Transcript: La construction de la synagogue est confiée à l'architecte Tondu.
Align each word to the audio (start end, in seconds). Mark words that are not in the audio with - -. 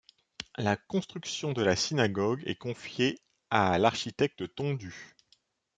La 0.57 0.77
construction 0.77 1.53
de 1.53 1.61
la 1.61 1.75
synagogue 1.75 2.41
est 2.47 2.55
confiée 2.55 3.21
à 3.51 3.77
l'architecte 3.77 4.51
Tondu. 4.55 5.15